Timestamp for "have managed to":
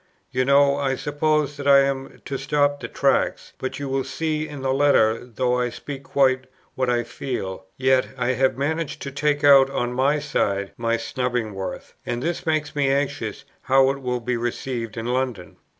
8.29-9.11